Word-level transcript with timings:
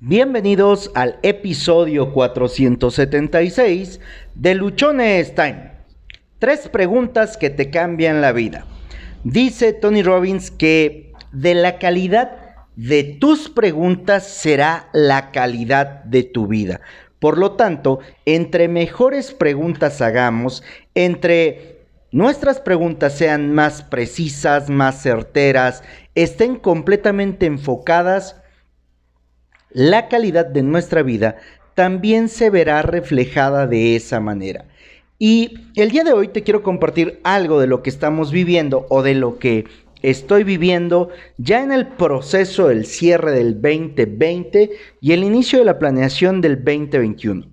Bienvenidos 0.00 0.92
al 0.94 1.18
episodio 1.24 2.12
476 2.12 3.98
de 4.36 4.54
Luchones 4.54 5.34
Time. 5.34 5.72
Tres 6.38 6.68
preguntas 6.68 7.36
que 7.36 7.50
te 7.50 7.68
cambian 7.68 8.20
la 8.20 8.30
vida. 8.30 8.64
Dice 9.24 9.72
Tony 9.72 10.04
Robbins 10.04 10.52
que 10.52 11.14
de 11.32 11.54
la 11.54 11.80
calidad 11.80 12.30
de 12.76 13.02
tus 13.02 13.48
preguntas 13.48 14.24
será 14.24 14.88
la 14.92 15.32
calidad 15.32 16.04
de 16.04 16.22
tu 16.22 16.46
vida. 16.46 16.80
Por 17.18 17.36
lo 17.36 17.56
tanto, 17.56 17.98
entre 18.24 18.68
mejores 18.68 19.32
preguntas 19.32 20.00
hagamos, 20.00 20.62
entre 20.94 21.80
nuestras 22.12 22.60
preguntas 22.60 23.14
sean 23.14 23.52
más 23.52 23.82
precisas, 23.82 24.70
más 24.70 25.02
certeras, 25.02 25.82
estén 26.14 26.54
completamente 26.54 27.46
enfocadas, 27.46 28.36
la 29.70 30.08
calidad 30.08 30.46
de 30.46 30.62
nuestra 30.62 31.02
vida 31.02 31.36
también 31.74 32.28
se 32.28 32.50
verá 32.50 32.82
reflejada 32.82 33.66
de 33.66 33.96
esa 33.96 34.20
manera. 34.20 34.64
Y 35.18 35.54
el 35.76 35.90
día 35.90 36.04
de 36.04 36.12
hoy 36.12 36.28
te 36.28 36.42
quiero 36.42 36.62
compartir 36.62 37.20
algo 37.24 37.60
de 37.60 37.66
lo 37.66 37.82
que 37.82 37.90
estamos 37.90 38.30
viviendo 38.30 38.86
o 38.88 39.02
de 39.02 39.14
lo 39.14 39.38
que 39.38 39.66
estoy 40.02 40.44
viviendo 40.44 41.10
ya 41.38 41.62
en 41.62 41.72
el 41.72 41.88
proceso 41.88 42.68
del 42.68 42.86
cierre 42.86 43.32
del 43.32 43.60
2020 43.60 44.70
y 45.00 45.12
el 45.12 45.24
inicio 45.24 45.58
de 45.58 45.64
la 45.64 45.78
planeación 45.78 46.40
del 46.40 46.56
2021. 46.56 47.46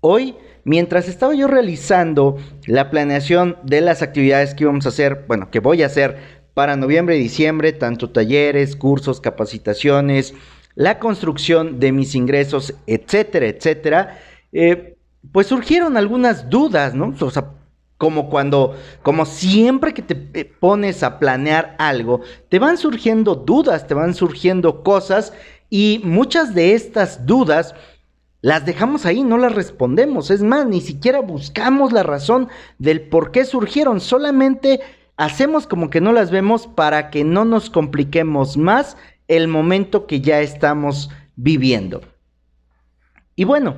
Hoy, 0.00 0.36
mientras 0.64 1.08
estaba 1.08 1.34
yo 1.34 1.48
realizando 1.48 2.36
la 2.66 2.90
planeación 2.90 3.56
de 3.62 3.80
las 3.80 4.02
actividades 4.02 4.54
que 4.54 4.64
íbamos 4.64 4.86
a 4.86 4.90
hacer, 4.90 5.24
bueno, 5.26 5.50
que 5.50 5.60
voy 5.60 5.82
a 5.82 5.86
hacer 5.86 6.45
para 6.56 6.74
noviembre 6.74 7.18
y 7.18 7.22
diciembre, 7.22 7.74
tanto 7.74 8.08
talleres, 8.08 8.76
cursos, 8.76 9.20
capacitaciones, 9.20 10.32
la 10.74 10.98
construcción 10.98 11.80
de 11.80 11.92
mis 11.92 12.14
ingresos, 12.14 12.72
etcétera, 12.86 13.48
etcétera, 13.48 14.18
eh, 14.52 14.96
pues 15.32 15.48
surgieron 15.48 15.98
algunas 15.98 16.48
dudas, 16.48 16.94
¿no? 16.94 17.14
O 17.20 17.30
sea, 17.30 17.50
como 17.98 18.30
cuando, 18.30 18.74
como 19.02 19.26
siempre 19.26 19.92
que 19.92 20.00
te 20.00 20.30
eh, 20.32 20.46
pones 20.46 21.02
a 21.02 21.18
planear 21.18 21.76
algo, 21.78 22.22
te 22.48 22.58
van 22.58 22.78
surgiendo 22.78 23.34
dudas, 23.34 23.86
te 23.86 23.92
van 23.92 24.14
surgiendo 24.14 24.82
cosas 24.82 25.34
y 25.68 26.00
muchas 26.04 26.54
de 26.54 26.72
estas 26.72 27.26
dudas 27.26 27.74
las 28.40 28.64
dejamos 28.64 29.04
ahí, 29.04 29.22
no 29.22 29.36
las 29.36 29.54
respondemos. 29.54 30.30
Es 30.30 30.42
más, 30.42 30.64
ni 30.64 30.80
siquiera 30.80 31.20
buscamos 31.20 31.92
la 31.92 32.02
razón 32.02 32.48
del 32.78 33.02
por 33.02 33.30
qué 33.30 33.44
surgieron, 33.44 34.00
solamente 34.00 34.80
hacemos 35.16 35.66
como 35.66 35.90
que 35.90 36.00
no 36.00 36.12
las 36.12 36.30
vemos 36.30 36.66
para 36.66 37.10
que 37.10 37.24
no 37.24 37.44
nos 37.44 37.70
compliquemos 37.70 38.56
más 38.56 38.96
el 39.28 39.48
momento 39.48 40.06
que 40.06 40.20
ya 40.20 40.40
estamos 40.40 41.10
viviendo. 41.36 42.02
Y 43.34 43.44
bueno, 43.44 43.76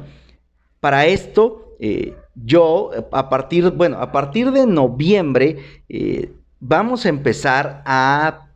para 0.80 1.06
esto 1.06 1.76
eh, 1.80 2.14
yo 2.34 2.90
a 3.12 3.28
partir, 3.28 3.70
bueno, 3.70 3.98
a 3.98 4.12
partir 4.12 4.52
de 4.52 4.66
noviembre 4.66 5.82
eh, 5.88 6.32
vamos 6.60 7.06
a 7.06 7.08
empezar 7.08 7.82
a 7.86 8.48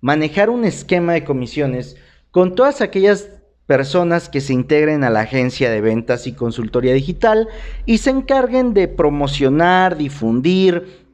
manejar 0.00 0.50
un 0.50 0.64
esquema 0.64 1.12
de 1.12 1.24
comisiones 1.24 1.96
con 2.30 2.54
todas 2.54 2.80
aquellas 2.80 3.28
personas 3.66 4.28
que 4.28 4.40
se 4.40 4.52
integren 4.52 5.04
a 5.04 5.10
la 5.10 5.20
agencia 5.20 5.70
de 5.70 5.80
ventas 5.80 6.26
y 6.26 6.32
consultoría 6.32 6.92
digital 6.92 7.48
y 7.86 7.98
se 7.98 8.10
encarguen 8.10 8.74
de 8.74 8.88
promocionar, 8.88 9.96
difundir, 9.96 11.09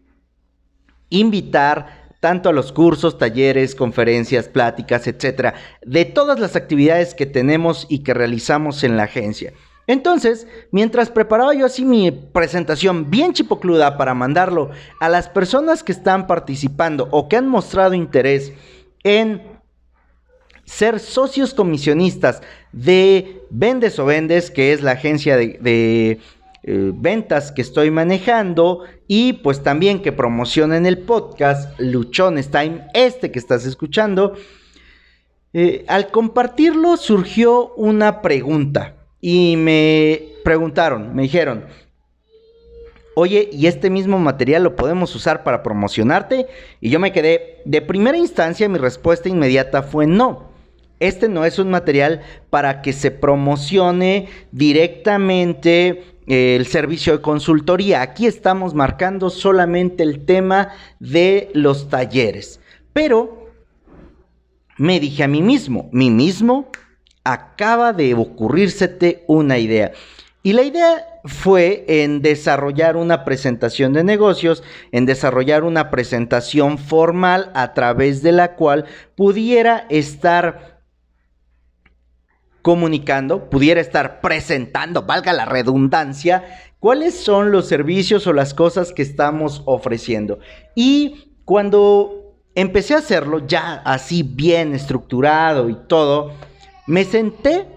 invitar 1.11 2.07
tanto 2.21 2.49
a 2.49 2.53
los 2.53 2.73
cursos, 2.73 3.19
talleres, 3.19 3.75
conferencias, 3.75 4.49
pláticas, 4.49 5.07
etcétera, 5.07 5.55
de 5.85 6.05
todas 6.05 6.41
las 6.41 6.57
actividades 6.57 7.15
que 7.15 7.27
tenemos 7.27 7.87
y 7.89 8.01
que 8.01 8.15
realizamos 8.15 8.83
en 8.85 8.97
la 8.97 9.05
agencia. 9.05 9.53
Entonces, 9.87 10.49
mientras 10.73 11.11
preparaba 11.11 11.55
yo 11.55 11.67
así 11.67 11.85
mi 11.85 12.11
presentación 12.11 13.11
bien 13.11 13.33
chipocluda 13.33 13.97
para 13.97 14.15
mandarlo 14.15 14.71
a 14.99 15.09
las 15.09 15.29
personas 15.29 15.85
que 15.85 15.93
están 15.93 16.27
participando 16.27 17.09
o 17.13 17.29
que 17.29 17.37
han 17.37 17.47
mostrado 17.47 17.95
interés 17.95 18.53
en 19.05 19.57
ser 20.65 20.99
socios 20.99 21.55
comisionistas 21.55 22.43
de 22.73 23.43
Vendes 23.51 23.99
o 24.01 24.05
Vendes, 24.05 24.51
que 24.51 24.73
es 24.73 24.83
la 24.83 24.93
agencia 24.93 25.37
de, 25.37 26.19
eh, 26.69 26.91
ventas 26.93 27.53
que 27.53 27.63
estoy 27.63 27.93
manejando 27.93 28.83
y 29.07 29.35
pues 29.35 29.63
también 29.63 30.03
que 30.03 30.11
promocionen 30.11 30.85
el 30.85 30.99
podcast 30.99 31.79
Luchones 31.79 32.51
Time, 32.51 32.89
este 32.93 33.31
que 33.31 33.39
estás 33.39 33.65
escuchando. 33.67 34.35
Eh, 35.53 35.85
al 35.87 36.11
compartirlo 36.11 36.97
surgió 36.97 37.73
una 37.77 38.21
pregunta 38.21 38.97
y 39.21 39.57
me 39.57 40.35
preguntaron, 40.43 41.15
me 41.15 41.23
dijeron, 41.23 41.67
oye, 43.15 43.49
¿y 43.53 43.69
este 43.69 43.89
mismo 43.89 44.19
material 44.19 44.65
lo 44.65 44.75
podemos 44.75 45.15
usar 45.15 45.45
para 45.45 45.63
promocionarte? 45.63 46.49
Y 46.81 46.91
yo 46.91 46.99
me 46.99 47.13
quedé, 47.13 47.63
de 47.65 47.81
primera 47.81 48.19
instancia 48.19 48.69
mi 48.69 48.79
respuesta 48.79 49.29
inmediata 49.29 49.85
fue 49.85 50.09
no. 50.09 50.46
Este 50.99 51.29
no 51.29 51.45
es 51.45 51.59
un 51.59 51.71
material 51.71 52.23
para 52.49 52.81
que 52.83 52.93
se 52.93 53.11
promocione 53.11 54.29
directamente 54.53 56.05
el 56.27 56.67
servicio 56.67 57.13
de 57.17 57.23
consultoría. 57.23 58.03
Aquí 58.03 58.27
estamos 58.27 58.75
marcando 58.75 59.31
solamente 59.31 60.03
el 60.03 60.25
tema 60.25 60.71
de 60.99 61.51
los 61.55 61.89
talleres. 61.89 62.61
Pero 62.93 63.51
me 64.79 64.99
dije 65.01 65.23
a 65.23 65.29
mí 65.29 65.43
mismo, 65.43 65.89
mí 65.93 66.11
mismo, 66.11 66.71
acaba 67.25 67.93
de 67.93 68.15
ocurrírsete 68.15 69.25
una 69.27 69.59
idea. 69.59 69.93
Y 70.43 70.53
la 70.53 70.63
idea 70.63 71.05
fue 71.25 71.85
en 71.89 72.23
desarrollar 72.23 72.97
una 72.97 73.25
presentación 73.25 73.93
de 73.93 74.05
negocios, 74.05 74.63
en 74.93 75.05
desarrollar 75.05 75.65
una 75.65 75.91
presentación 75.91 76.79
formal 76.79 77.51
a 77.55 77.75
través 77.75 78.23
de 78.23 78.31
la 78.33 78.55
cual 78.55 78.85
pudiera 79.17 79.87
estar 79.91 80.76
comunicando, 82.67 83.49
pudiera 83.49 83.81
estar 83.81 84.21
presentando, 84.21 85.03
valga 85.03 85.33
la 85.33 85.45
redundancia, 85.45 86.43
cuáles 86.81 87.15
son 87.15 87.53
los 87.53 87.69
servicios 87.69 88.27
o 88.27 88.33
las 88.33 88.55
cosas 88.55 88.93
que 88.93 89.03
estamos 89.03 89.63
ofreciendo. 89.67 90.41
Y 90.75 91.37
cuando 91.45 92.35
empecé 92.57 92.95
a 92.95 92.99
hacerlo, 92.99 93.47
ya 93.47 93.75
así 93.85 94.25
bien 94.25 94.75
estructurado 94.75 95.69
y 95.69 95.77
todo, 95.87 96.33
me 96.89 97.05
senté, 97.05 97.69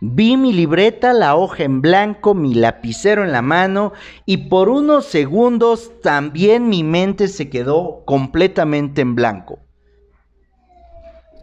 vi 0.00 0.36
mi 0.36 0.52
libreta, 0.52 1.12
la 1.12 1.36
hoja 1.36 1.62
en 1.62 1.80
blanco, 1.80 2.34
mi 2.34 2.52
lapicero 2.52 3.22
en 3.22 3.30
la 3.30 3.42
mano 3.42 3.92
y 4.26 4.48
por 4.48 4.68
unos 4.68 5.06
segundos 5.06 5.92
también 6.02 6.68
mi 6.68 6.82
mente 6.82 7.28
se 7.28 7.48
quedó 7.48 8.02
completamente 8.06 9.02
en 9.02 9.14
blanco. 9.14 9.60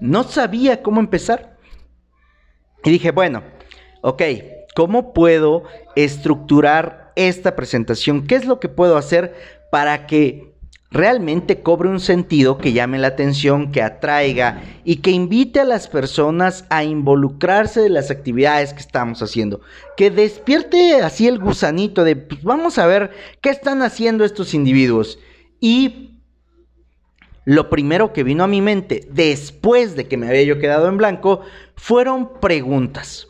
No 0.01 0.23
sabía 0.23 0.83
cómo 0.83 0.99
empezar. 0.99 1.58
Y 2.83 2.91
dije, 2.91 3.11
bueno, 3.11 3.43
ok, 4.01 4.21
¿cómo 4.75 5.13
puedo 5.13 5.63
estructurar 5.95 7.11
esta 7.15 7.55
presentación? 7.55 8.25
¿Qué 8.27 8.35
es 8.35 8.45
lo 8.45 8.59
que 8.59 8.69
puedo 8.69 8.97
hacer 8.97 9.35
para 9.71 10.07
que 10.07 10.49
realmente 10.91 11.61
cobre 11.61 11.89
un 11.89 11.99
sentido 11.99 12.57
que 12.57 12.73
llame 12.73 12.97
la 12.97 13.09
atención, 13.09 13.71
que 13.71 13.81
atraiga 13.81 14.63
y 14.83 14.97
que 14.97 15.11
invite 15.11 15.59
a 15.59 15.65
las 15.65 15.87
personas 15.87 16.65
a 16.69 16.83
involucrarse 16.83 17.81
de 17.81 17.89
las 17.89 18.09
actividades 18.09 18.73
que 18.73 18.79
estamos 18.79 19.21
haciendo. 19.21 19.61
Que 19.95 20.09
despierte 20.09 20.95
así 21.01 21.27
el 21.27 21.39
gusanito 21.39 22.03
de, 22.03 22.15
pues 22.15 22.43
vamos 22.43 22.77
a 22.77 22.87
ver 22.87 23.11
qué 23.41 23.49
están 23.49 23.81
haciendo 23.83 24.25
estos 24.25 24.53
individuos. 24.53 25.19
Y 25.59 26.08
lo 27.45 27.69
primero 27.69 28.13
que 28.13 28.23
vino 28.23 28.43
a 28.43 28.47
mi 28.47 28.61
mente 28.61 29.07
después 29.11 29.95
de 29.95 30.07
que 30.07 30.17
me 30.17 30.27
había 30.27 30.43
yo 30.43 30.59
quedado 30.59 30.87
en 30.87 30.97
blanco 30.97 31.41
fueron 31.75 32.39
preguntas. 32.39 33.27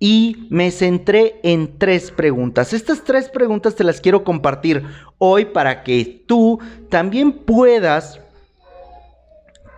Y 0.00 0.46
me 0.48 0.70
centré 0.70 1.40
en 1.42 1.76
tres 1.76 2.12
preguntas. 2.12 2.72
Estas 2.72 3.02
tres 3.02 3.28
preguntas 3.28 3.74
te 3.74 3.82
las 3.82 4.00
quiero 4.00 4.22
compartir 4.22 4.84
hoy 5.18 5.46
para 5.46 5.82
que 5.82 6.24
tú 6.26 6.60
también 6.88 7.32
puedas 7.32 8.20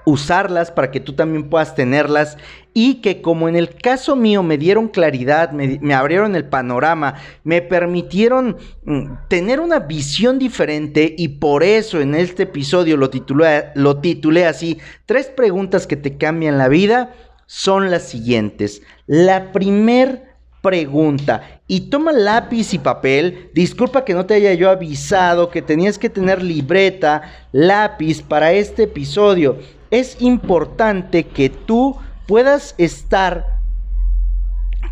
usarlas, 0.05 0.71
para 0.71 0.91
que 0.91 1.01
tú 1.01 1.13
también 1.13 1.49
puedas 1.49 1.75
tenerlas 1.75 2.37
y 2.73 2.97
que 2.97 3.21
como 3.21 3.49
en 3.49 3.57
el 3.57 3.75
caso 3.75 4.17
mío 4.17 4.43
me 4.43 4.59
dieron 4.59 4.89
claridad, 4.89 5.51
me, 5.53 5.95
abrieron 5.95 6.37
el 6.37 6.45
panorama, 6.45 7.15
me 7.45 7.63
permitieron 7.63 8.57
mm, 8.85 9.13
tener 9.29 9.61
una 9.61 9.81
visión 9.81 10.39
diferente 10.39 11.15
y 11.19 11.29
por 11.29 11.63
eso 11.63 12.01
en 12.01 12.15
este 12.15 12.45
episodio 12.45 12.97
lo 12.97 13.11
titulé, 13.11 13.67
lo 13.75 13.99
titulé 13.99 14.47
así, 14.47 14.79
tres 15.07 15.27
preguntas 15.27 15.87
que 15.87 15.97
te 15.97 16.17
cambian 16.17 16.59
la 16.59 16.69
vida 16.69 17.15
son 17.47 17.91
las 17.91 18.05
siguientes. 18.05 18.83
La 19.07 19.51
primer 19.51 20.31
pregunta 20.63 21.61
y 21.67 21.91
toma 21.91 22.13
lápiz 22.13 22.75
y 22.75 22.79
papel. 22.79 23.51
Disculpa 23.55 24.05
que 24.05 24.15
no 24.15 24.27
te 24.27 24.35
haya 24.35 24.55
yo 24.55 24.71
avisado 24.71 25.51
que 25.51 25.63
tenías 25.63 25.99
que 25.99 26.11
tener 26.11 26.43
libreta, 26.43 27.23
lápiz 27.53 28.23
para 28.23 28.53
este 28.53 28.85
episodio. 28.85 29.59
Es 29.91 30.17
importante 30.21 31.25
que 31.25 31.49
tú 31.49 31.97
puedas 32.27 32.75
estar 32.79 33.59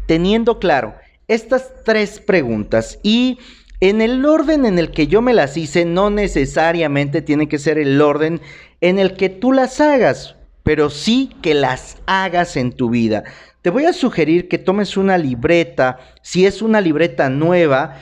teniendo 0.06 0.58
claro 0.58 0.94
estas 1.28 1.84
tres 1.84 2.20
preguntas 2.20 2.98
y 3.02 3.38
en 3.80 4.00
el 4.00 4.24
orden 4.24 4.66
en 4.66 4.78
el 4.78 4.90
que 4.90 5.06
yo 5.06 5.22
me 5.22 5.34
las 5.34 5.56
hice, 5.56 5.84
no 5.84 6.10
necesariamente 6.10 7.22
tiene 7.22 7.48
que 7.48 7.58
ser 7.58 7.78
el 7.78 8.00
orden 8.00 8.40
en 8.80 8.98
el 8.98 9.14
que 9.14 9.28
tú 9.28 9.52
las 9.52 9.80
hagas, 9.80 10.34
pero 10.64 10.90
sí 10.90 11.30
que 11.42 11.54
las 11.54 11.98
hagas 12.06 12.56
en 12.56 12.72
tu 12.72 12.90
vida. 12.90 13.22
Te 13.62 13.70
voy 13.70 13.84
a 13.84 13.92
sugerir 13.92 14.48
que 14.48 14.58
tomes 14.58 14.96
una 14.96 15.16
libreta, 15.16 15.98
si 16.22 16.44
es 16.44 16.60
una 16.60 16.80
libreta 16.80 17.28
nueva, 17.28 17.96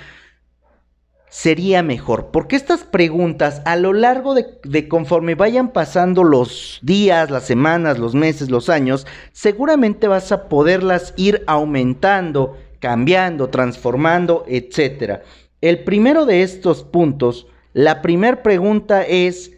sería 1.28 1.82
mejor. 1.82 2.30
Porque 2.32 2.56
estas 2.56 2.84
preguntas 2.84 3.62
a 3.64 3.76
lo 3.76 3.92
largo 3.92 4.34
de, 4.34 4.88
conforme 4.88 5.34
vayan 5.34 5.72
pasando 5.72 6.24
los 6.24 6.78
días, 6.82 7.30
las 7.30 7.44
semanas, 7.44 7.98
los 7.98 8.14
meses, 8.14 8.50
los 8.50 8.68
años, 8.68 9.06
seguramente 9.32 10.08
vas 10.08 10.32
a 10.32 10.48
poderlas 10.48 11.14
ir 11.16 11.42
aumentando, 11.46 12.56
cambiando, 12.80 13.48
transformando, 13.48 14.44
etc. 14.48 15.20
El 15.60 15.84
primero 15.84 16.26
de 16.26 16.42
estos 16.42 16.84
puntos, 16.84 17.46
la 17.72 18.02
primera 18.02 18.42
pregunta 18.42 19.02
es, 19.02 19.52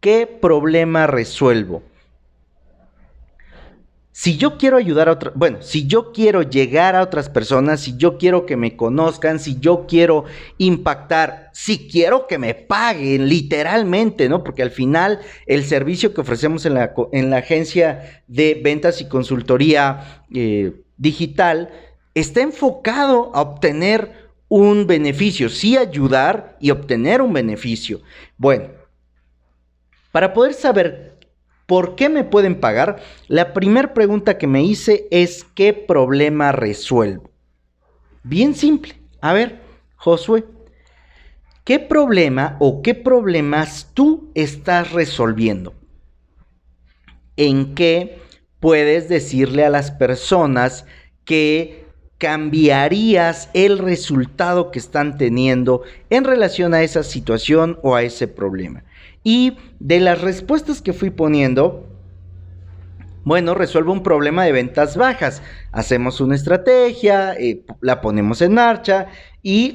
¿qué 0.00 0.26
problema 0.26 1.06
resuelvo? 1.06 1.82
Si 4.16 4.36
yo 4.36 4.58
quiero 4.58 4.76
ayudar 4.76 5.08
a 5.08 5.12
otras, 5.12 5.34
bueno, 5.34 5.60
si 5.60 5.88
yo 5.88 6.12
quiero 6.12 6.42
llegar 6.42 6.94
a 6.94 7.02
otras 7.02 7.28
personas, 7.28 7.80
si 7.80 7.96
yo 7.96 8.16
quiero 8.16 8.46
que 8.46 8.56
me 8.56 8.76
conozcan, 8.76 9.40
si 9.40 9.58
yo 9.58 9.86
quiero 9.88 10.24
impactar, 10.56 11.50
si 11.52 11.88
quiero 11.88 12.28
que 12.28 12.38
me 12.38 12.54
paguen 12.54 13.28
literalmente, 13.28 14.28
¿no? 14.28 14.44
Porque 14.44 14.62
al 14.62 14.70
final 14.70 15.18
el 15.46 15.64
servicio 15.64 16.14
que 16.14 16.20
ofrecemos 16.20 16.64
en 16.64 16.74
la, 16.74 16.94
en 17.10 17.28
la 17.28 17.38
agencia 17.38 18.22
de 18.28 18.60
ventas 18.62 19.00
y 19.00 19.08
consultoría 19.08 20.22
eh, 20.32 20.84
digital 20.96 21.70
está 22.14 22.40
enfocado 22.40 23.32
a 23.34 23.40
obtener 23.40 24.30
un 24.46 24.86
beneficio, 24.86 25.48
sí 25.48 25.76
ayudar 25.76 26.56
y 26.60 26.70
obtener 26.70 27.20
un 27.20 27.32
beneficio. 27.32 28.00
Bueno, 28.36 28.68
para 30.12 30.32
poder 30.32 30.54
saber 30.54 31.13
¿Por 31.66 31.96
qué 31.96 32.08
me 32.08 32.24
pueden 32.24 32.60
pagar? 32.60 33.02
La 33.26 33.54
primera 33.54 33.94
pregunta 33.94 34.36
que 34.36 34.46
me 34.46 34.62
hice 34.62 35.08
es 35.10 35.44
¿qué 35.54 35.72
problema 35.72 36.52
resuelvo? 36.52 37.30
Bien 38.22 38.54
simple. 38.54 38.94
A 39.20 39.32
ver, 39.32 39.60
Josué, 39.96 40.44
¿qué 41.64 41.78
problema 41.78 42.56
o 42.60 42.82
qué 42.82 42.94
problemas 42.94 43.90
tú 43.94 44.30
estás 44.34 44.92
resolviendo? 44.92 45.74
¿En 47.36 47.74
qué 47.74 48.18
puedes 48.60 49.08
decirle 49.08 49.64
a 49.64 49.70
las 49.70 49.90
personas 49.90 50.84
que 51.24 51.86
cambiarías 52.18 53.48
el 53.54 53.78
resultado 53.78 54.70
que 54.70 54.78
están 54.78 55.16
teniendo 55.16 55.82
en 56.10 56.24
relación 56.24 56.74
a 56.74 56.82
esa 56.82 57.02
situación 57.02 57.78
o 57.82 57.94
a 57.94 58.02
ese 58.02 58.28
problema? 58.28 58.84
Y 59.24 59.56
de 59.80 60.00
las 60.00 60.20
respuestas 60.20 60.82
que 60.82 60.92
fui 60.92 61.10
poniendo, 61.10 61.88
bueno, 63.24 63.54
resuelvo 63.54 63.92
un 63.92 64.02
problema 64.02 64.44
de 64.44 64.52
ventas 64.52 64.98
bajas. 64.98 65.42
Hacemos 65.72 66.20
una 66.20 66.34
estrategia, 66.34 67.32
eh, 67.32 67.64
la 67.80 68.02
ponemos 68.02 68.42
en 68.42 68.52
marcha 68.52 69.06
y, 69.42 69.74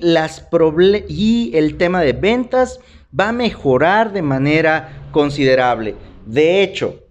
el 1.53 1.77
tema 1.77 2.01
de 2.01 2.13
ventas 2.13 2.79
va 3.17 3.29
a 3.29 3.33
mejorar 3.33 4.13
de 4.13 4.21
manera 4.21 5.07
considerable. 5.11 5.95
De 6.27 6.61
hecho, 6.61 7.03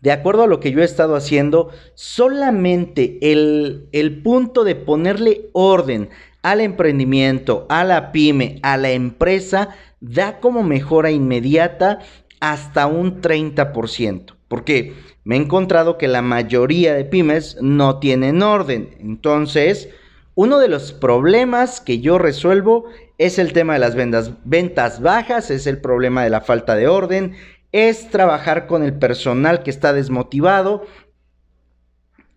de 0.00 0.10
acuerdo 0.10 0.42
a 0.42 0.48
lo 0.48 0.58
que 0.58 0.72
yo 0.72 0.82
he 0.82 0.84
estado 0.84 1.14
haciendo, 1.14 1.70
solamente 1.94 3.18
el, 3.22 3.86
el 3.92 4.22
punto 4.22 4.64
de 4.64 4.74
ponerle 4.74 5.50
orden 5.52 6.10
al 6.42 6.60
emprendimiento, 6.60 7.66
a 7.68 7.84
la 7.84 8.12
pyme, 8.12 8.58
a 8.62 8.76
la 8.76 8.90
empresa, 8.90 9.70
da 10.00 10.40
como 10.40 10.62
mejora 10.62 11.10
inmediata 11.10 12.00
hasta 12.40 12.86
un 12.86 13.20
30%. 13.20 14.34
Porque 14.48 14.94
me 15.24 15.36
he 15.36 15.38
encontrado 15.38 15.96
que 15.96 16.08
la 16.08 16.22
mayoría 16.22 16.94
de 16.94 17.04
pymes 17.04 17.56
no 17.60 17.98
tienen 18.00 18.42
orden. 18.42 18.90
Entonces, 19.00 19.88
uno 20.34 20.58
de 20.58 20.68
los 20.68 20.92
problemas 20.92 21.80
que 21.80 22.00
yo 22.00 22.18
resuelvo 22.18 22.86
es 23.18 23.38
el 23.38 23.52
tema 23.52 23.74
de 23.74 23.78
las 23.78 23.94
ventas, 23.94 24.32
ventas 24.44 25.00
bajas, 25.00 25.50
es 25.50 25.66
el 25.66 25.78
problema 25.78 26.24
de 26.24 26.30
la 26.30 26.40
falta 26.40 26.74
de 26.74 26.88
orden, 26.88 27.34
es 27.70 28.10
trabajar 28.10 28.66
con 28.66 28.82
el 28.82 28.94
personal 28.94 29.62
que 29.62 29.70
está 29.70 29.92
desmotivado 29.92 30.84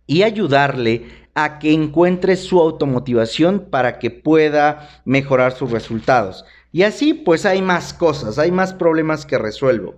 y 0.07 0.23
ayudarle 0.23 1.05
a 1.33 1.59
que 1.59 1.73
encuentre 1.73 2.37
su 2.37 2.59
automotivación 2.59 3.67
para 3.69 3.99
que 3.99 4.09
pueda 4.09 5.01
mejorar 5.03 5.51
sus 5.51 5.71
resultados. 5.71 6.45
Y 6.71 6.83
así 6.83 7.13
pues 7.13 7.45
hay 7.45 7.61
más 7.61 7.93
cosas, 7.93 8.39
hay 8.39 8.51
más 8.51 8.73
problemas 8.73 9.25
que 9.25 9.37
resuelvo. 9.37 9.95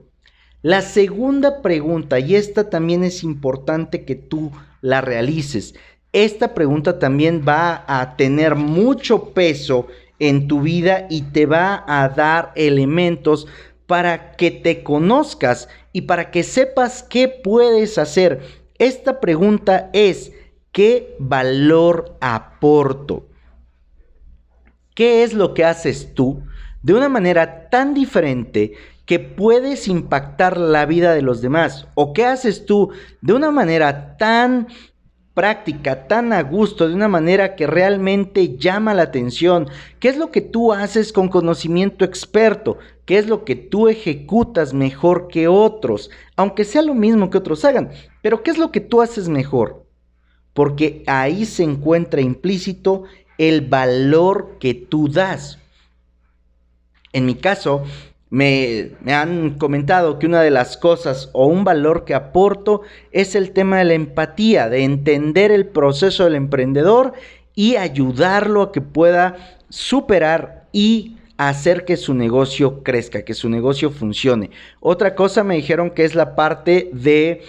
La 0.63 0.81
segunda 0.81 1.61
pregunta, 1.61 2.19
y 2.19 2.35
esta 2.35 2.69
también 2.69 3.03
es 3.03 3.23
importante 3.23 4.05
que 4.05 4.15
tú 4.15 4.51
la 4.81 5.01
realices, 5.01 5.75
esta 6.13 6.55
pregunta 6.55 6.97
también 6.97 7.43
va 7.47 7.83
a 7.87 8.15
tener 8.15 8.55
mucho 8.55 9.33
peso 9.33 9.87
en 10.19 10.47
tu 10.47 10.61
vida 10.61 11.05
y 11.09 11.21
te 11.21 11.45
va 11.45 11.83
a 11.87 12.09
dar 12.09 12.53
elementos 12.55 13.47
para 13.85 14.31
que 14.31 14.49
te 14.49 14.83
conozcas 14.83 15.69
y 15.93 16.01
para 16.01 16.31
que 16.31 16.43
sepas 16.43 17.03
qué 17.03 17.27
puedes 17.27 17.97
hacer. 17.97 18.41
Esta 18.79 19.19
pregunta 19.19 19.89
es, 19.93 20.31
¿qué 20.71 21.15
valor 21.19 22.17
aporto? 22.21 23.27
¿Qué 24.93 25.23
es 25.23 25.33
lo 25.33 25.53
que 25.53 25.65
haces 25.65 26.13
tú 26.13 26.43
de 26.83 26.93
una 26.93 27.09
manera 27.09 27.69
tan 27.69 27.93
diferente 27.93 28.73
que 29.05 29.19
puedes 29.19 29.87
impactar 29.87 30.57
la 30.57 30.85
vida 30.85 31.13
de 31.13 31.21
los 31.21 31.41
demás? 31.41 31.87
¿O 31.95 32.13
qué 32.13 32.25
haces 32.25 32.65
tú 32.65 32.91
de 33.21 33.33
una 33.33 33.51
manera 33.51 34.17
tan 34.17 34.67
práctica, 35.37 36.07
tan 36.07 36.33
a 36.33 36.41
gusto, 36.41 36.89
de 36.89 36.95
una 36.95 37.07
manera 37.07 37.55
que 37.55 37.67
realmente 37.67 38.57
llama 38.57 38.95
la 38.95 39.03
atención? 39.03 39.69
¿Qué 39.99 40.09
es 40.09 40.17
lo 40.17 40.31
que 40.31 40.41
tú 40.41 40.73
haces 40.73 41.13
con 41.13 41.29
conocimiento 41.29 42.03
experto? 42.03 42.79
¿Qué 43.05 43.19
es 43.19 43.27
lo 43.27 43.45
que 43.45 43.55
tú 43.55 43.87
ejecutas 43.87 44.73
mejor 44.73 45.27
que 45.27 45.47
otros? 45.47 46.09
Aunque 46.35 46.63
sea 46.63 46.81
lo 46.81 46.95
mismo 46.95 47.29
que 47.29 47.37
otros 47.37 47.63
hagan, 47.65 47.91
pero 48.23 48.41
¿qué 48.41 48.49
es 48.49 48.57
lo 48.57 48.71
que 48.71 48.79
tú 48.79 48.99
haces 48.99 49.29
mejor? 49.29 49.85
Porque 50.53 51.03
ahí 51.05 51.45
se 51.45 51.61
encuentra 51.61 52.19
implícito 52.19 53.03
el 53.37 53.61
valor 53.61 54.57
que 54.59 54.73
tú 54.73 55.07
das. 55.07 55.59
En 57.13 57.27
mi 57.27 57.35
caso, 57.35 57.83
me, 58.29 58.91
han 59.07 59.57
comentado 59.57 60.19
que 60.19 60.25
una 60.25 60.41
de 60.41 60.51
las 60.51 60.77
cosas 60.77 61.29
o 61.33 61.47
un 61.47 61.63
valor 61.63 62.03
que 62.05 62.13
aporto 62.13 62.81
es 63.11 63.35
el 63.35 63.51
tema 63.51 63.77
de 63.77 63.85
la 63.85 63.93
empatía, 63.93 64.69
de 64.69 64.83
entender 64.83 65.51
el 65.51 65.67
proceso 65.67 66.25
del 66.25 66.35
emprendedor 66.35 67.13
y 67.55 67.77
ayudarlo 67.77 68.61
a 68.61 68.71
que 68.71 68.81
pueda 68.81 69.35
superar 69.69 70.67
y 70.71 71.17
hacer 71.37 71.85
que 71.85 71.97
su 71.97 72.13
negocio 72.13 72.83
crezca, 72.83 73.23
que 73.23 73.33
su 73.33 73.49
negocio 73.49 73.91
funcione. 73.91 74.51
Otra 74.79 75.15
cosa 75.15 75.43
me 75.43 75.55
dijeron 75.55 75.91
que 75.91 76.03
es 76.03 76.15
la 76.15 76.35
parte 76.35 76.89
de 76.93 77.41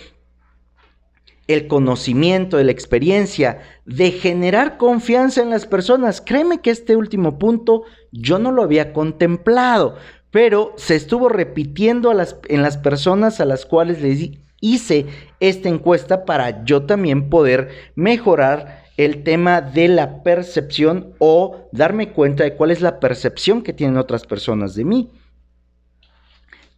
el 1.49 1.67
conocimiento, 1.67 2.59
de 2.59 2.65
la 2.65 2.73
experiencia, 2.73 3.63
de 3.87 4.11
generar 4.11 4.77
confianza 4.77 5.41
en 5.41 5.49
las 5.49 5.67
personas. 5.67 6.21
Créeme 6.21 6.61
que 6.61 6.71
este 6.71 6.95
último 6.95 7.39
punto 7.39 7.85
yo 8.13 8.39
no 8.39 8.53
lo 8.53 8.63
había 8.63 8.93
contemplado, 8.93 9.97
pero 10.31 10.75
se 10.77 10.95
estuvo 10.95 11.29
repitiendo 11.29 12.13
en 12.13 12.63
las 12.63 12.77
personas 12.79 13.41
a 13.41 13.45
las 13.45 13.67
cuales 13.67 14.03
les 14.03 14.31
hice 14.61 15.07
esta 15.41 15.69
encuesta 15.69 16.25
para 16.25 16.65
yo 16.65 16.85
también 16.85 17.31
poder 17.31 17.69
mejorar 17.95 18.85
el 18.97 19.23
tema 19.23 19.61
de 19.61 19.89
la 19.89 20.23
percepción 20.23 21.15
o 21.19 21.69
darme 21.73 22.13
cuenta 22.13 22.43
de 22.43 22.55
cuál 22.55 22.73
es 22.73 22.81
la 22.81 22.99
percepción 22.99 23.63
que 23.63 23.73
tienen 23.73 23.97
otras 23.97 24.27
personas 24.27 24.75
de 24.75 24.85
mí. 24.85 25.11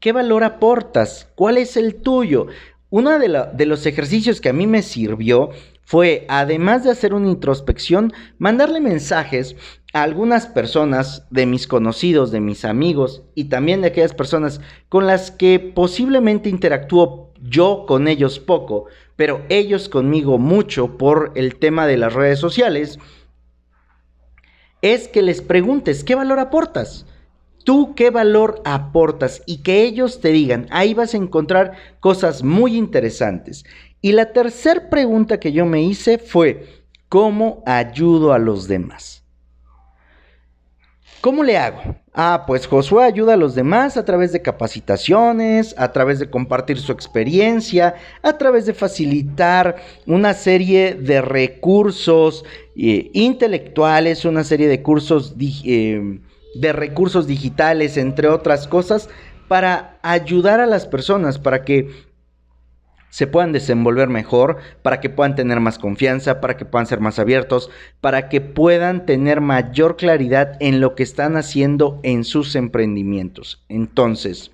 ¿Qué 0.01 0.13
valor 0.13 0.45
aportas? 0.45 1.29
¿Cuál 1.35 1.57
es 1.57 1.77
el 1.77 1.97
tuyo? 1.97 2.47
Uno 2.91 3.19
de, 3.19 3.67
los 3.67 3.87
ejercicios 3.87 4.41
que 4.41 4.51
a 4.51 4.53
mí 4.53 4.67
me 4.67 4.83
sirvió 4.83 5.51
fue, 5.91 6.25
además 6.29 6.85
de 6.85 6.93
hacer 6.93 7.15
una 7.15 7.27
introspección, 7.27 8.13
mandarle 8.39 8.79
mensajes 8.81 9.57
a 9.93 10.05
algunas 10.05 10.47
personas 10.47 11.27
de 11.31 11.47
mis 11.47 11.67
conocidos, 11.67 12.31
de 12.31 12.39
mis 12.39 12.65
amigos 12.65 13.25
y 13.35 13.47
también 13.47 13.81
de 13.81 13.89
aquellas 13.89 14.15
personas 14.15 14.61
con 14.89 15.09
las 15.09 15.33
que 15.33 15.59
posiblemente 15.59 16.49
interactúo 16.49 17.33
yo 17.43 17.87
con 17.89 18.07
ellos 18.07 18.39
poco, 18.39 18.85
pero 19.17 19.43
ellos 19.49 19.89
conmigo 19.89 20.39
mucho 20.39 20.97
por 20.97 21.33
el 21.35 21.57
tema 21.57 21.89
de 21.89 21.97
las 21.97 22.13
redes 22.13 22.39
sociales, 22.39 23.01
es 24.83 25.09
que 25.09 25.23
les 25.23 25.43
preguntes 25.43 26.05
qué 26.05 26.15
valor 26.15 26.39
aportas. 26.39 27.05
Tú 27.71 27.95
qué 27.95 28.11
valor 28.11 28.63
aportas 28.65 29.45
y 29.47 29.59
que 29.59 29.85
ellos 29.85 30.21
te 30.21 30.31
digan, 30.31 30.67
ahí 30.71 30.93
vas 30.93 31.15
a 31.15 31.19
encontrar 31.19 31.75
cosas 32.01 32.43
muy 32.43 32.77
interesantes. 32.77 33.65
Y 34.01 34.11
la 34.11 34.33
tercera 34.33 34.91
pregunta 34.91 35.39
que 35.39 35.53
yo 35.53 35.65
me 35.67 35.81
hice 35.81 36.19
fue, 36.19 36.67
¿cómo 37.09 37.63
ayudo 37.67 38.33
a 38.33 38.41
los 38.41 38.67
demás? 38.67 39.23
¿Cómo 41.21 41.45
le 41.45 41.59
hago? 41.59 41.95
Ah, 42.13 42.43
pues 42.45 42.67
Josué 42.67 43.05
ayuda 43.05 43.35
a 43.35 43.37
los 43.37 43.55
demás 43.55 43.97
a 43.97 44.05
través 44.05 44.33
de 44.33 44.43
capacitaciones, 44.43 45.73
a 45.79 45.93
través 45.93 46.19
de 46.19 46.29
compartir 46.29 46.77
su 46.81 46.91
experiencia, 46.91 47.95
a 48.23 48.37
través 48.37 48.67
de 48.67 48.75
facilitar 48.75 49.77
una 50.07 50.35
serie 50.35 50.97
de 50.97 51.23
recursos 51.23 52.45
eh, 52.75 53.13
intelectuales, 53.13 54.25
una 54.25 54.43
serie 54.43 54.67
de 54.67 54.83
cursos 54.83 55.37
eh, 55.39 56.19
de 56.55 56.73
recursos 56.73 57.27
digitales, 57.27 57.97
entre 57.97 58.29
otras 58.29 58.67
cosas, 58.67 59.09
para 59.49 59.99
ayudar 60.03 60.61
a 60.61 60.67
las 60.67 60.87
personas, 60.87 61.39
para 61.39 61.65
que 61.65 61.91
se 63.11 63.27
puedan 63.27 63.53
desenvolver 63.53 64.09
mejor, 64.09 64.59
para 64.83 65.01
que 65.01 65.11
puedan 65.11 65.35
tener 65.35 65.61
más 65.61 65.79
confianza, 65.79 66.41
para 66.41 66.57
que 66.57 66.65
puedan 66.65 66.87
ser 66.87 67.01
más 67.01 67.19
abiertos, 67.19 67.71
para 68.01 68.29
que 68.29 68.41
puedan 68.41 69.05
tener 69.05 69.41
mayor 69.41 69.97
claridad 69.97 70.57
en 70.61 70.81
lo 70.81 70.95
que 70.95 71.03
están 71.03 71.37
haciendo 71.37 71.99
en 72.05 72.25
sus 72.25 72.55
emprendimientos. 72.55 73.65
Entonces, 73.69 74.53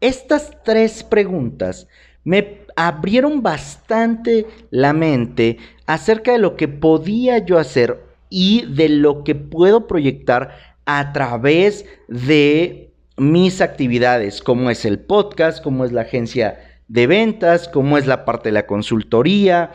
estas 0.00 0.50
tres 0.64 1.04
preguntas 1.04 1.86
me 2.24 2.66
abrieron 2.76 3.42
bastante 3.42 4.46
la 4.70 4.92
mente 4.92 5.58
acerca 5.86 6.32
de 6.32 6.38
lo 6.38 6.56
que 6.56 6.68
podía 6.68 7.38
yo 7.38 7.58
hacer 7.58 8.02
y 8.30 8.66
de 8.66 8.88
lo 8.88 9.24
que 9.24 9.34
puedo 9.34 9.86
proyectar 9.86 10.76
a 10.90 11.12
través 11.12 11.84
de 12.08 12.94
mis 13.18 13.60
actividades, 13.60 14.40
como 14.40 14.70
es 14.70 14.86
el 14.86 14.98
podcast, 14.98 15.62
como 15.62 15.84
es 15.84 15.92
la 15.92 16.00
agencia 16.00 16.60
de 16.88 17.06
ventas, 17.06 17.68
cómo 17.68 17.98
es 17.98 18.06
la 18.06 18.24
parte 18.24 18.48
de 18.48 18.54
la 18.54 18.66
consultoría, 18.66 19.70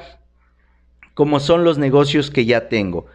cómo 1.13 1.39
son 1.39 1.63
los 1.63 1.77
negocios 1.77 2.31
que 2.31 2.45
ya 2.45 2.67
tengo. 2.67 3.05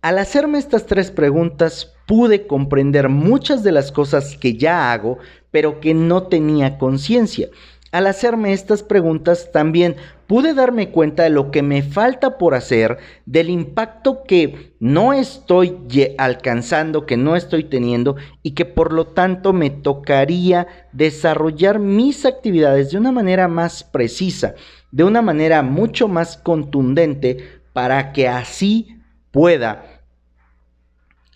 Al 0.00 0.16
hacerme 0.16 0.56
estas 0.56 0.86
tres 0.86 1.10
preguntas 1.10 1.92
pude 2.06 2.46
comprender 2.46 3.10
muchas 3.10 3.62
de 3.62 3.72
las 3.72 3.92
cosas 3.92 4.38
que 4.38 4.56
ya 4.56 4.90
hago, 4.90 5.18
pero 5.50 5.80
que 5.80 5.92
no 5.92 6.28
tenía 6.28 6.78
conciencia. 6.78 7.48
Al 7.90 8.06
hacerme 8.06 8.52
estas 8.52 8.82
preguntas 8.82 9.50
también 9.50 9.96
pude 10.26 10.52
darme 10.52 10.90
cuenta 10.90 11.22
de 11.22 11.30
lo 11.30 11.50
que 11.50 11.62
me 11.62 11.82
falta 11.82 12.36
por 12.36 12.54
hacer, 12.54 12.98
del 13.24 13.48
impacto 13.48 14.24
que 14.24 14.74
no 14.78 15.14
estoy 15.14 15.78
alcanzando, 16.18 17.06
que 17.06 17.16
no 17.16 17.34
estoy 17.34 17.64
teniendo 17.64 18.16
y 18.42 18.50
que 18.50 18.66
por 18.66 18.92
lo 18.92 19.06
tanto 19.06 19.54
me 19.54 19.70
tocaría 19.70 20.66
desarrollar 20.92 21.78
mis 21.78 22.26
actividades 22.26 22.90
de 22.90 22.98
una 22.98 23.10
manera 23.10 23.48
más 23.48 23.84
precisa, 23.84 24.54
de 24.92 25.04
una 25.04 25.22
manera 25.22 25.62
mucho 25.62 26.08
más 26.08 26.36
contundente 26.36 27.38
para 27.72 28.12
que 28.12 28.28
así 28.28 28.98
pueda 29.30 30.02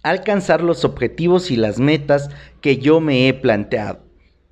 alcanzar 0.02 0.62
los 0.62 0.84
objetivos 0.84 1.50
y 1.50 1.56
las 1.56 1.78
metas 1.78 2.28
que 2.60 2.76
yo 2.76 3.00
me 3.00 3.26
he 3.26 3.32
planteado. 3.32 4.00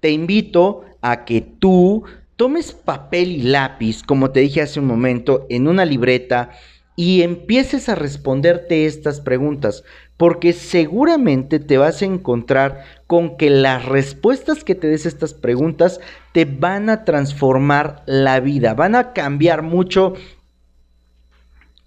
Te 0.00 0.10
invito 0.12 0.84
a 1.00 1.24
que 1.24 1.40
tú 1.40 2.04
tomes 2.36 2.72
papel 2.72 3.32
y 3.32 3.42
lápiz, 3.42 4.02
como 4.02 4.30
te 4.30 4.40
dije 4.40 4.62
hace 4.62 4.80
un 4.80 4.86
momento, 4.86 5.46
en 5.50 5.68
una 5.68 5.84
libreta 5.84 6.50
y 6.96 7.22
empieces 7.22 7.88
a 7.88 7.94
responderte 7.94 8.86
estas 8.86 9.20
preguntas, 9.20 9.84
porque 10.16 10.52
seguramente 10.52 11.58
te 11.58 11.78
vas 11.78 12.02
a 12.02 12.06
encontrar 12.06 12.84
con 13.06 13.36
que 13.36 13.48
las 13.48 13.86
respuestas 13.86 14.64
que 14.64 14.74
te 14.74 14.86
des 14.86 15.06
estas 15.06 15.32
preguntas 15.32 16.00
te 16.32 16.44
van 16.44 16.90
a 16.90 17.04
transformar 17.04 18.02
la 18.06 18.40
vida, 18.40 18.74
van 18.74 18.94
a 18.94 19.12
cambiar 19.12 19.62
mucho 19.62 20.14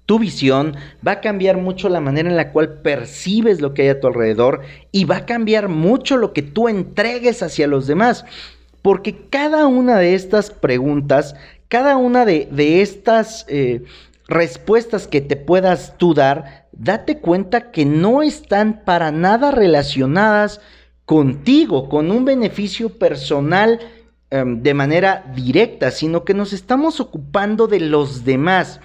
tu 0.05 0.19
visión, 0.19 0.75
va 1.05 1.13
a 1.13 1.21
cambiar 1.21 1.57
mucho 1.57 1.89
la 1.89 2.01
manera 2.01 2.29
en 2.29 2.35
la 2.35 2.51
cual 2.51 2.81
percibes 2.81 3.61
lo 3.61 3.73
que 3.73 3.83
hay 3.83 3.89
a 3.89 3.99
tu 3.99 4.07
alrededor 4.07 4.61
y 4.91 5.05
va 5.05 5.17
a 5.17 5.25
cambiar 5.25 5.69
mucho 5.69 6.17
lo 6.17 6.33
que 6.33 6.41
tú 6.41 6.67
entregues 6.67 7.41
hacia 7.41 7.67
los 7.67 7.87
demás. 7.87 8.25
Porque 8.83 9.27
cada 9.29 9.65
una 9.65 9.97
de 9.97 10.13
estas 10.13 10.51
preguntas, 10.51 11.35
cada 11.69 11.97
una 11.97 12.25
de, 12.25 12.81
estas 12.81 13.45
eh, 13.47 13.83
respuestas 14.27 15.07
que 15.07 15.21
te 15.21 15.37
puedas 15.37 15.97
tú 15.97 16.13
dar, 16.13 16.67
date 16.73 17.17
cuenta 17.17 17.71
que 17.71 17.85
no 17.85 18.21
están 18.21 18.83
para 18.85 19.11
nada 19.11 19.51
relacionadas 19.51 20.61
contigo, 21.05 21.87
con 21.89 22.11
un 22.11 22.25
beneficio 22.25 22.89
personal 22.89 23.79
em, 24.29 24.61
de 24.61 24.73
manera 24.73 25.31
directa, 25.33 25.89
sino 25.89 26.25
que 26.25 26.33
nos 26.33 26.51
estamos 26.51 26.99
ocupando 26.99 27.67
de 27.67 27.79
los 27.79 28.25
demás. 28.25 28.81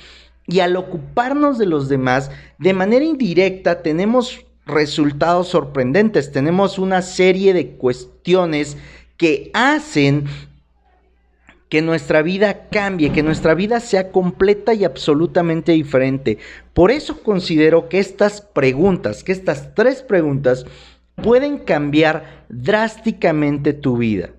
Y 0.47 0.61
al 0.61 0.77
ocuparnos 0.77 1.59
de 1.59 1.67
los 1.67 1.89
demás, 1.89 2.31
de 2.59 2.73
manera 2.73 3.05
indirecta, 3.05 3.83
tenemos 3.83 4.47
resultados 4.65 5.49
sorprendentes, 5.49 6.31
tenemos 6.31 6.79
una 6.79 7.03
serie 7.03 7.53
de 7.53 7.71
cuestiones 7.73 8.77
que 9.19 9.51
hacen 9.53 10.25
que 11.69 11.83
nuestra 11.83 12.23
vida 12.23 12.69
cambie, 12.71 13.13
que 13.13 13.23
nuestra 13.23 13.55
vida 13.55 13.81
sea 13.81 14.11
completa 14.11 14.73
y 14.73 14.85
absolutamente 14.85 15.73
diferente. 15.73 16.39
Por 16.73 16.91
eso 16.91 17.23
considero 17.23 17.91
que 17.91 17.99
estas 17.99 18.41
preguntas, 18.41 19.23
que 19.23 19.33
estas 19.33 19.75
tres 19.75 20.03
preguntas 20.03 20.65
pueden 21.23 21.59
cambiar 21.59 22.45
drásticamente 22.49 23.75
tu 23.75 23.99
vida. 23.99 24.31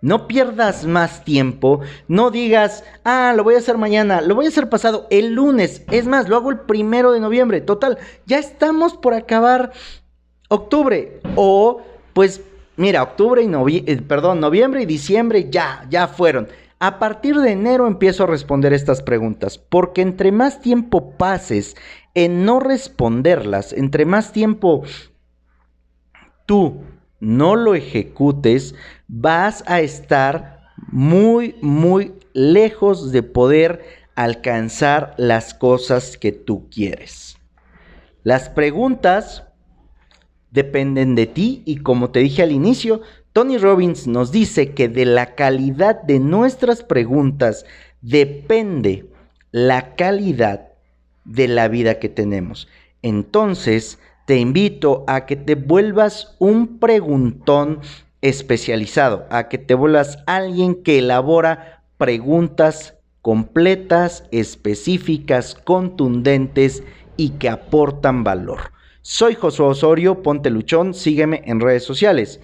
No 0.00 0.28
pierdas 0.28 0.86
más 0.86 1.24
tiempo, 1.24 1.80
no 2.06 2.30
digas, 2.30 2.84
ah, 3.04 3.32
lo 3.36 3.44
voy 3.44 3.54
a 3.54 3.58
hacer 3.58 3.76
mañana, 3.76 4.20
lo 4.20 4.34
voy 4.34 4.46
a 4.46 4.48
hacer 4.48 4.68
pasado, 4.68 5.06
el 5.10 5.32
lunes, 5.32 5.82
es 5.90 6.06
más, 6.06 6.28
lo 6.28 6.36
hago 6.36 6.50
el 6.50 6.60
primero 6.60 7.12
de 7.12 7.20
noviembre, 7.20 7.60
total, 7.60 7.98
ya 8.24 8.38
estamos 8.38 8.94
por 8.94 9.14
acabar 9.14 9.72
octubre 10.48 11.20
o 11.34 11.82
pues 12.12 12.42
Mira, 12.76 13.02
octubre 13.02 13.42
y 13.42 13.46
noviembre, 13.46 13.92
eh, 13.92 14.02
perdón, 14.02 14.40
noviembre 14.40 14.82
y 14.82 14.86
diciembre 14.86 15.48
ya, 15.50 15.86
ya 15.88 16.08
fueron. 16.08 16.48
A 16.78 16.98
partir 16.98 17.36
de 17.36 17.52
enero 17.52 17.86
empiezo 17.86 18.24
a 18.24 18.26
responder 18.26 18.74
estas 18.74 19.02
preguntas, 19.02 19.56
porque 19.56 20.02
entre 20.02 20.30
más 20.30 20.60
tiempo 20.60 21.16
pases 21.16 21.74
en 22.14 22.44
no 22.44 22.60
responderlas, 22.60 23.72
entre 23.72 24.04
más 24.04 24.32
tiempo 24.32 24.82
tú 26.44 26.82
no 27.18 27.56
lo 27.56 27.74
ejecutes, 27.74 28.74
vas 29.08 29.64
a 29.66 29.80
estar 29.80 30.70
muy, 30.88 31.56
muy 31.62 32.14
lejos 32.34 33.10
de 33.10 33.22
poder 33.22 33.82
alcanzar 34.14 35.14
las 35.16 35.54
cosas 35.54 36.18
que 36.18 36.32
tú 36.32 36.68
quieres. 36.70 37.38
Las 38.22 38.50
preguntas 38.50 39.45
dependen 40.50 41.14
de 41.14 41.26
ti 41.26 41.62
y 41.64 41.76
como 41.76 42.10
te 42.10 42.20
dije 42.20 42.42
al 42.42 42.52
inicio, 42.52 43.02
Tony 43.32 43.58
Robbins 43.58 44.06
nos 44.06 44.32
dice 44.32 44.72
que 44.72 44.88
de 44.88 45.04
la 45.04 45.34
calidad 45.34 46.02
de 46.02 46.18
nuestras 46.20 46.82
preguntas 46.82 47.66
depende 48.00 49.06
la 49.52 49.94
calidad 49.94 50.68
de 51.24 51.48
la 51.48 51.68
vida 51.68 51.98
que 51.98 52.08
tenemos. 52.08 52.68
Entonces, 53.02 53.98
te 54.26 54.38
invito 54.38 55.04
a 55.06 55.26
que 55.26 55.36
te 55.36 55.54
vuelvas 55.54 56.34
un 56.38 56.78
preguntón 56.78 57.80
especializado, 58.22 59.26
a 59.30 59.48
que 59.48 59.58
te 59.58 59.74
vuelvas 59.74 60.18
alguien 60.26 60.82
que 60.82 60.98
elabora 60.98 61.82
preguntas 61.98 62.94
completas, 63.22 64.24
específicas, 64.30 65.54
contundentes 65.54 66.82
y 67.16 67.30
que 67.30 67.48
aportan 67.48 68.24
valor. 68.24 68.75
Soy 69.08 69.36
Josué 69.36 69.66
Osorio, 69.66 70.20
ponte 70.20 70.50
luchón, 70.50 70.92
sígueme 70.92 71.42
en 71.46 71.60
redes 71.60 71.84
sociales. 71.84 72.40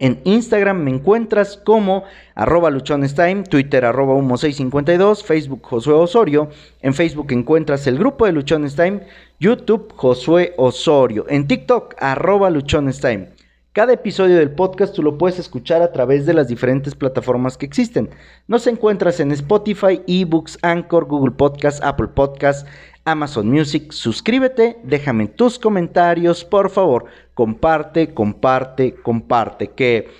En 0.00 0.20
Instagram 0.24 0.82
me 0.82 0.90
encuentras 0.90 1.56
como 1.56 2.02
arroba 2.34 2.68
luchonestime, 2.68 3.44
Twitter 3.44 3.84
arroba 3.84 4.14
humo652, 4.14 5.22
Facebook 5.22 5.62
Josué 5.62 5.94
Osorio. 5.94 6.50
En 6.82 6.94
Facebook 6.94 7.30
encuentras 7.30 7.86
el 7.86 7.96
grupo 7.96 8.26
de 8.26 8.32
Luchonestime, 8.32 9.06
YouTube 9.38 9.92
Josué 9.94 10.52
Osorio. 10.56 11.26
En 11.28 11.46
TikTok 11.46 11.94
arroba 11.96 12.50
luchonestime. 12.50 13.28
Cada 13.72 13.92
episodio 13.92 14.36
del 14.38 14.52
podcast 14.52 14.96
tú 14.96 15.02
lo 15.02 15.18
puedes 15.18 15.38
escuchar 15.38 15.80
a 15.82 15.92
través 15.92 16.24
de 16.26 16.32
las 16.32 16.48
diferentes 16.48 16.94
plataformas 16.94 17.56
que 17.56 17.66
existen. 17.66 18.08
Nos 18.48 18.66
encuentras 18.66 19.20
en 19.20 19.30
Spotify, 19.32 20.00
eBooks, 20.06 20.58
Anchor, 20.62 21.04
Google 21.04 21.32
Podcast, 21.32 21.84
Apple 21.84 22.08
Podcast, 22.08 22.66
Amazon 23.06 23.48
Music. 23.48 23.92
Suscríbete, 23.92 24.78
déjame 24.82 25.28
tus 25.28 25.58
comentarios, 25.58 26.44
por 26.44 26.68
favor. 26.68 27.06
Comparte, 27.32 28.12
comparte, 28.12 28.94
comparte. 28.94 29.68
Que 29.68 30.10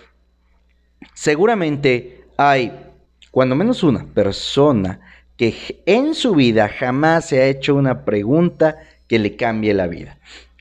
seguramente 1.13 2.25
hay, 2.39 2.73
cuando 3.31 3.57
menos 3.57 3.83
una 3.83 4.05
persona 4.07 5.01
que 5.37 5.83
en 5.85 6.15
su 6.15 6.35
vida 6.35 6.69
jamás 6.69 7.27
se 7.27 7.43
ha 7.43 7.47
hecho 7.47 7.75
una 7.75 8.05
pregunta 8.05 8.77
que 9.09 9.19
le 9.19 9.37
cambie 9.37 9.75
la 9.75 9.89
vida. 9.89 10.19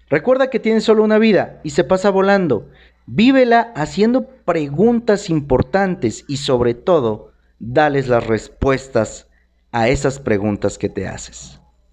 Recuerda 0.10 0.50
que 0.50 0.60
tienes 0.60 0.84
solo 0.84 1.04
una 1.04 1.20
vida 1.20 1.62
y 1.64 1.70
se 1.70 1.84
pasa 1.84 2.10
volando. 2.10 2.70
Vívela 3.06 3.72
haciendo 3.76 4.26
preguntas 4.26 5.30
importantes 5.30 6.26
y 6.28 6.38
sobre 6.38 6.74
todo, 6.74 7.32
dales 7.60 8.08
las 8.08 8.26
respuestas 8.26 9.28
a 9.72 9.90
esas 9.90 10.20
preguntas 10.20 10.78
que 10.78 10.90
te 10.90 11.08
haces. 11.08 11.60